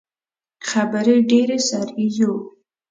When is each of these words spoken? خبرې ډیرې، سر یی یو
خبرې 0.69 1.15
ډیرې، 1.29 1.57
سر 1.67 1.87
یی 1.97 2.07
یو 2.17 2.33